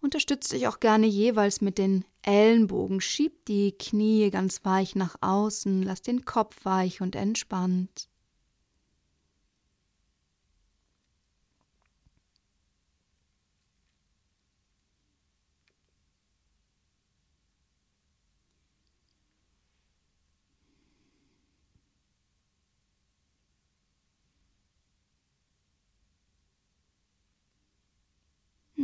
[0.00, 5.82] Unterstütze dich auch gerne jeweils mit den Ellenbogen, schieb die Knie ganz weich nach außen,
[5.82, 8.07] lass den Kopf weich und entspannt.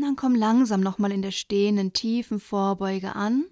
[0.04, 3.46] Dann komm langsam nochmal in der stehenden tiefen Vorbeuge an.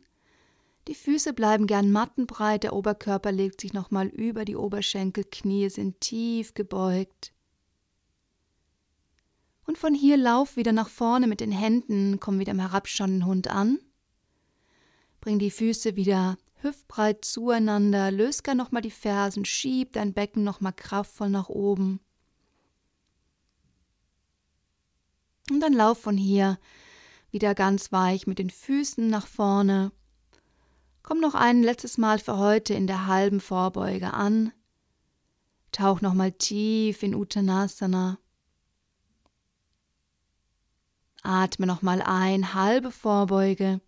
[0.89, 6.01] Die Füße bleiben gern mattenbreit, der Oberkörper legt sich nochmal über die Oberschenkel, Knie sind
[6.01, 7.33] tief gebeugt.
[9.65, 13.49] Und von hier lauf wieder nach vorne mit den Händen, komm wieder im herabschauenden Hund
[13.49, 13.79] an.
[15.21, 20.73] Bring die Füße wieder hüftbreit zueinander, löst gern nochmal die Fersen, schieb dein Becken nochmal
[20.73, 22.01] kraftvoll nach oben.
[25.51, 26.59] Und dann lauf von hier
[27.31, 29.93] wieder ganz weich mit den Füßen nach vorne.
[31.03, 34.53] Komm noch ein letztes Mal für heute in der halben Vorbeuge an.
[35.73, 38.19] Tauch nochmal tief in Uttanasana.
[41.23, 43.81] Atme nochmal ein, halbe Vorbeuge.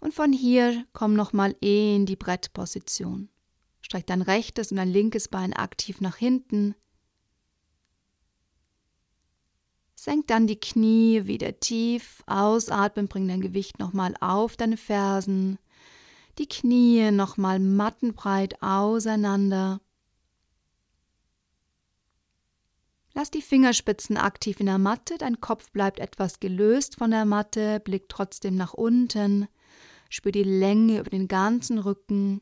[0.00, 3.28] Und von hier komm nochmal in die Brettposition.
[3.82, 6.74] Streck dein rechtes und dein linkes Bein aktiv nach hinten.
[10.04, 15.60] Senk dann die Knie wieder tief, ausatmen, bring dein Gewicht nochmal auf deine Fersen,
[16.40, 19.80] die Knie nochmal mattenbreit auseinander.
[23.14, 27.78] Lass die Fingerspitzen aktiv in der Matte, dein Kopf bleibt etwas gelöst von der Matte,
[27.78, 29.46] blick trotzdem nach unten,
[30.10, 32.40] spür die Länge über den ganzen Rücken.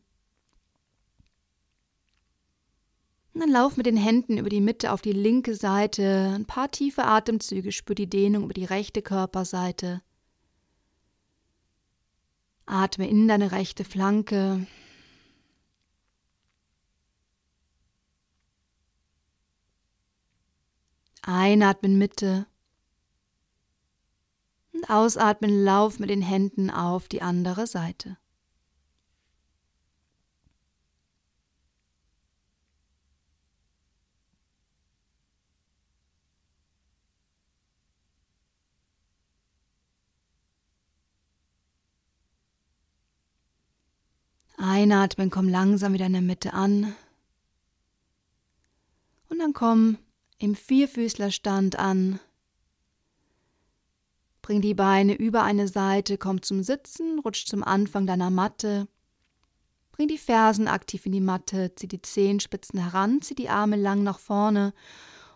[3.32, 6.70] Und dann lauf mit den Händen über die Mitte auf die linke Seite, ein paar
[6.70, 10.02] tiefe Atemzüge, spür die Dehnung über die rechte Körperseite.
[12.66, 14.66] Atme in deine rechte Flanke,
[21.22, 22.46] Einatmen Mitte.
[24.72, 28.16] Und ausatmen, lauf mit den Händen auf die andere Seite.
[44.60, 46.94] Einatmen, komm langsam wieder in der Mitte an.
[49.28, 49.98] Und dann komm
[50.38, 52.20] im Vierfüßlerstand an.
[54.42, 58.88] Bring die Beine über eine Seite, komm zum Sitzen, rutsch zum Anfang deiner Matte.
[59.92, 64.02] Bring die Fersen aktiv in die Matte, zieh die Zehenspitzen heran, zieh die Arme lang
[64.02, 64.72] nach vorne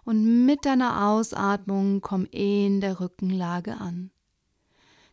[0.05, 4.11] und mit deiner Ausatmung komm in der Rückenlage an.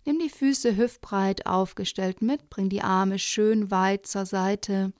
[0.05, 4.93] Nimm die Füße hüftbreit aufgestellt mit, bring die Arme schön weit zur Seite.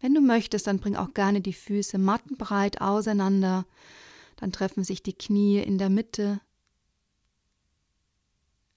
[0.00, 3.64] Wenn du möchtest, dann bring auch gerne die Füße mattenbreit auseinander
[4.36, 6.40] dann treffen sich die Knie in der Mitte.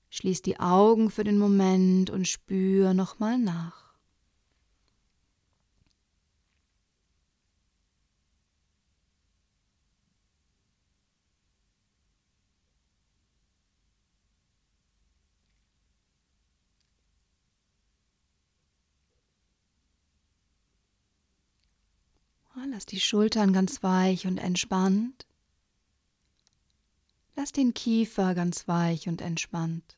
[0.09, 3.86] Schließ die Augen für den Moment und spür nochmal nach.
[22.71, 25.25] Lass die Schultern ganz weich und entspannt.
[27.35, 29.97] Lass den Kiefer ganz weich und entspannt.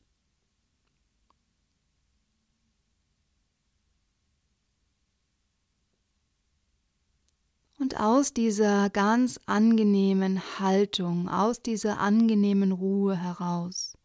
[7.78, 13.96] Und aus dieser ganz angenehmen Haltung, aus dieser angenehmen Ruhe heraus,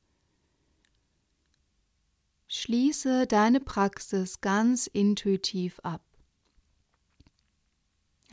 [2.47, 6.01] schließe deine Praxis ganz intuitiv ab.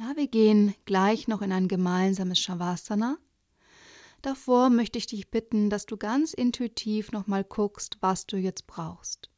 [0.02, 3.18] Ja, wir gehen gleich noch in ein gemeinsames Shavasana.
[4.20, 9.30] Davor möchte ich dich bitten, dass du ganz intuitiv nochmal guckst, was du jetzt brauchst.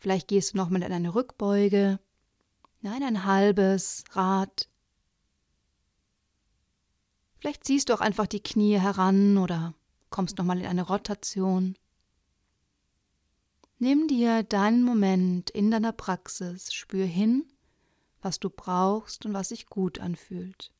[0.00, 2.00] Vielleicht gehst du nochmal in eine Rückbeuge,
[2.80, 4.68] nein, ein halbes Rad.
[7.38, 9.72] Vielleicht ziehst du auch einfach die Knie heran oder
[10.10, 11.78] kommst nochmal in eine Rotation.
[13.78, 17.44] Nimm dir deinen Moment in deiner Praxis, spür hin,
[18.22, 20.72] was du brauchst und was sich gut anfühlt.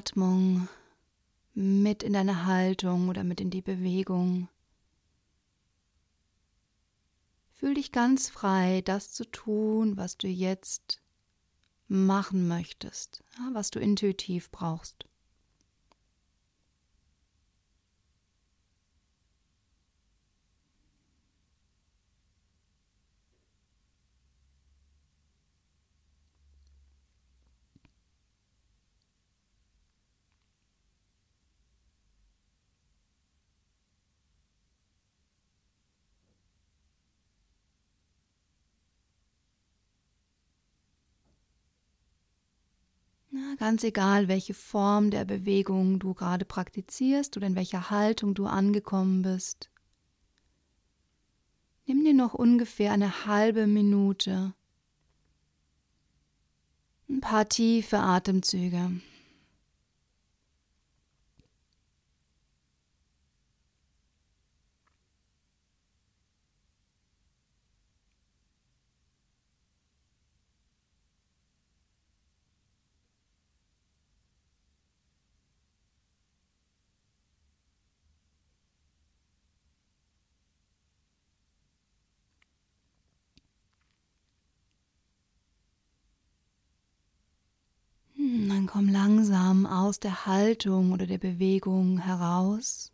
[0.00, 0.66] Atmung
[1.52, 4.48] mit in deine Haltung oder mit in die Bewegung.
[7.52, 11.02] Fühl dich ganz frei, das zu tun, was du jetzt
[11.86, 13.22] machen möchtest,
[13.52, 15.04] was du intuitiv brauchst.
[43.58, 49.22] Ganz egal, welche Form der Bewegung du gerade praktizierst oder in welcher Haltung du angekommen
[49.22, 49.70] bist.
[51.86, 54.54] Nimm dir noch ungefähr eine halbe Minute.
[57.08, 59.00] Ein paar tiefe Atemzüge.
[88.48, 92.92] Dann komm langsam aus der Haltung oder der Bewegung heraus.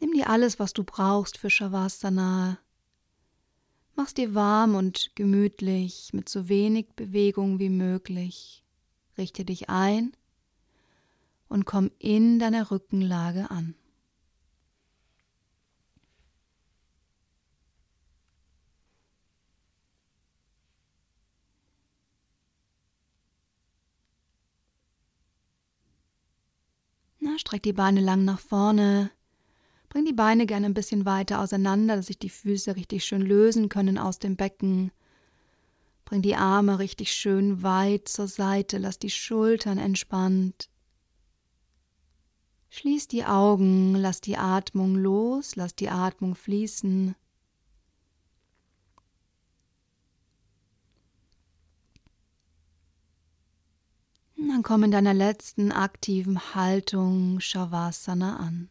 [0.00, 2.58] Nimm dir alles, was du brauchst für Shavasana.
[3.94, 8.64] Mach's dir warm und gemütlich mit so wenig Bewegung wie möglich.
[9.16, 10.16] Richte dich ein
[11.48, 13.76] und komm in deiner Rückenlage an.
[27.36, 29.10] Streck die Beine lang nach vorne.
[29.88, 33.68] Bring die Beine gerne ein bisschen weiter auseinander, dass sich die Füße richtig schön lösen
[33.68, 34.92] können aus dem Becken.
[36.04, 40.70] Bring die Arme richtig schön weit zur Seite, lass die Schultern entspannt.
[42.70, 47.14] Schließ die Augen, lass die Atmung los, lass die Atmung fließen.
[54.38, 58.68] Dann komm in deiner letzten aktiven Haltung Shavasana an.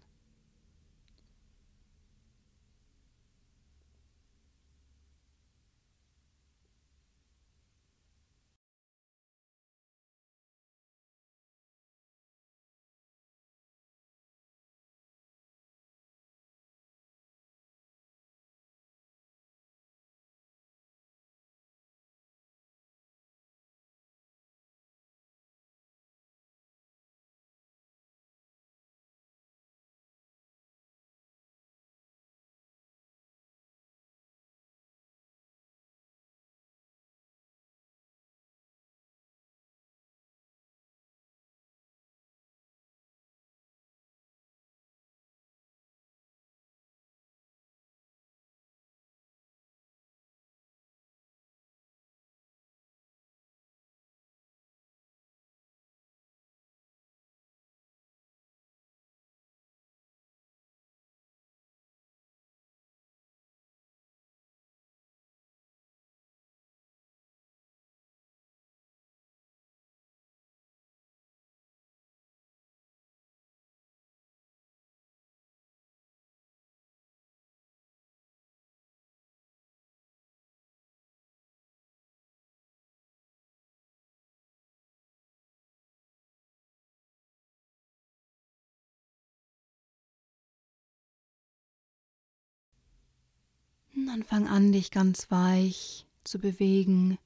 [94.07, 97.17] Dann fang an, dich ganz weich zu bewegen.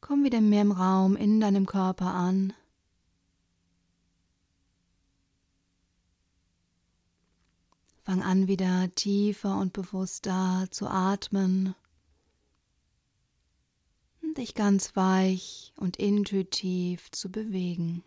[0.00, 2.54] Komm wieder mehr im Raum in deinem Körper an.
[8.04, 11.74] Fang an, wieder tiefer und bewusster zu atmen
[14.22, 18.02] und dich ganz weich und intuitiv zu bewegen.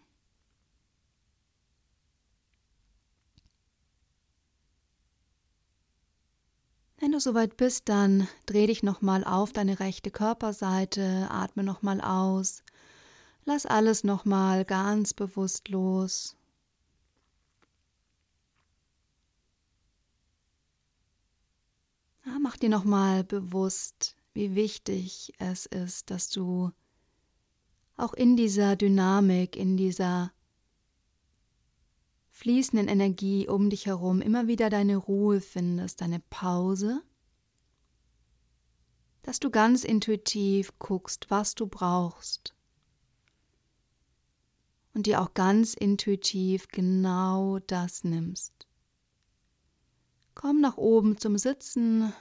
[6.98, 12.64] Wenn du soweit bist, dann dreh dich nochmal auf deine rechte Körperseite, atme nochmal aus,
[13.44, 16.38] lass alles nochmal ganz bewusst los.
[22.26, 26.72] Ja, mach dir nochmal bewusst, wie wichtig es ist, dass du
[27.98, 30.32] auch in dieser Dynamik, in dieser
[32.36, 37.02] fließenden Energie um dich herum immer wieder deine Ruhe findest, deine Pause,
[39.24, 42.54] dass du ganz intuitiv guckst, was du brauchst
[44.94, 48.68] und dir auch ganz intuitiv genau das nimmst.
[50.36, 52.12] Komm nach oben zum Sitzen,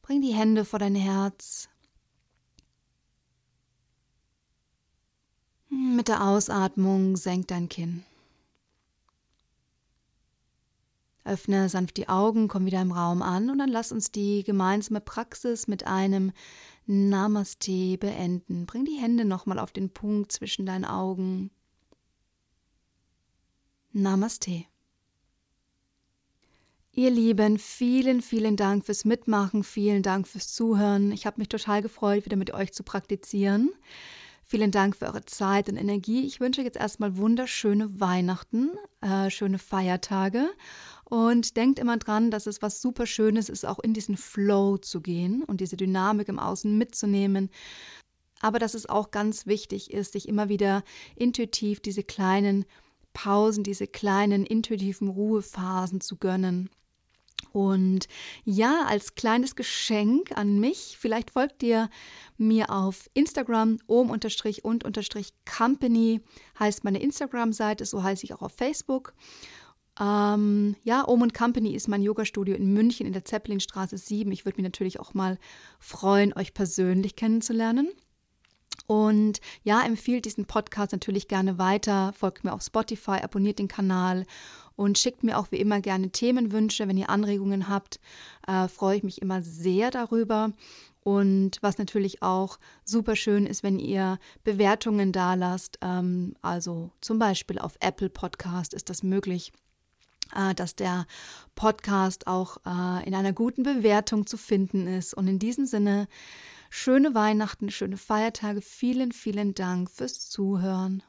[0.00, 1.68] bring die Hände vor dein Herz.
[5.68, 8.04] Mit der Ausatmung senk dein Kinn.
[11.28, 15.00] Öffne sanft die Augen, komm wieder im Raum an und dann lass uns die gemeinsame
[15.00, 16.32] Praxis mit einem
[16.86, 18.66] Namaste beenden.
[18.66, 21.50] Bring die Hände nochmal auf den Punkt zwischen deinen Augen.
[23.92, 24.64] Namaste.
[26.92, 31.12] Ihr Lieben, vielen, vielen Dank fürs Mitmachen, vielen Dank fürs Zuhören.
[31.12, 33.70] Ich habe mich total gefreut, wieder mit euch zu praktizieren.
[34.50, 36.26] Vielen Dank für eure Zeit und Energie.
[36.26, 38.70] Ich wünsche jetzt erstmal wunderschöne Weihnachten,
[39.02, 40.48] äh, schöne Feiertage
[41.08, 45.00] und denkt immer dran, dass es was super Schönes ist, auch in diesen Flow zu
[45.00, 47.50] gehen und diese Dynamik im Außen mitzunehmen.
[48.40, 50.84] Aber dass es auch ganz wichtig ist, sich immer wieder
[51.16, 52.64] intuitiv diese kleinen
[53.14, 56.70] Pausen, diese kleinen intuitiven Ruhephasen zu gönnen.
[57.52, 58.06] Und
[58.44, 61.88] ja, als kleines Geschenk an mich, vielleicht folgt ihr
[62.36, 66.20] mir auf Instagram, ohm-und-company
[66.58, 69.14] heißt meine Instagram-Seite, so heiße ich auch auf Facebook.
[70.00, 74.30] Ähm, ja, Ohm Company ist mein Yoga-Studio in München in der Zeppelinstraße 7.
[74.32, 75.38] Ich würde mich natürlich auch mal
[75.80, 77.88] freuen, euch persönlich kennenzulernen.
[78.86, 82.12] Und ja, empfiehlt diesen Podcast natürlich gerne weiter.
[82.16, 84.24] Folgt mir auf Spotify, abonniert den Kanal
[84.76, 86.88] und schickt mir auch wie immer gerne Themenwünsche.
[86.88, 88.00] Wenn ihr Anregungen habt,
[88.46, 90.52] äh, freue ich mich immer sehr darüber.
[91.02, 95.78] Und was natürlich auch super schön ist, wenn ihr Bewertungen da lasst.
[95.82, 99.52] Ähm, also zum Beispiel auf Apple Podcast ist das möglich,
[100.54, 101.06] dass der
[101.54, 105.14] Podcast auch äh, in einer guten Bewertung zu finden ist.
[105.14, 106.08] Und in diesem Sinne,
[106.70, 108.60] schöne Weihnachten, schöne Feiertage.
[108.60, 111.02] Vielen, vielen Dank fürs Zuhören.